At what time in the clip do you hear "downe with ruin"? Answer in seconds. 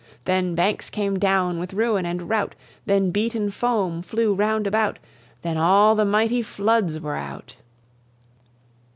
1.19-2.07